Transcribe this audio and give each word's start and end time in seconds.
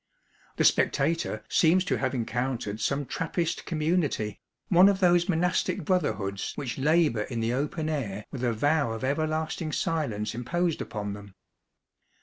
The 0.55 0.63
spectator 0.63 1.43
seems 1.47 1.85
to 1.85 1.97
have 1.99 2.15
encountered 2.15 2.81
some 2.81 3.05
Trappist 3.05 3.67
community, 3.67 4.41
one 4.69 4.89
of 4.89 4.99
those 4.99 5.29
monastic 5.29 5.85
brotherhoods 5.85 6.53
which 6.55 6.79
labor 6.79 7.21
in 7.21 7.39
the 7.39 7.53
open 7.53 7.87
air 7.87 8.25
with 8.31 8.43
a 8.43 8.51
vow 8.51 8.93
of 8.93 9.03
everlasting 9.03 9.71
silence 9.71 10.33
imposed 10.33 10.81
upon 10.81 11.13
them. 11.13 11.35